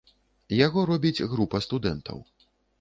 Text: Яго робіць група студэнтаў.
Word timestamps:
Яго 0.65 0.85
робіць 0.93 1.27
група 1.35 1.63
студэнтаў. 1.69 2.27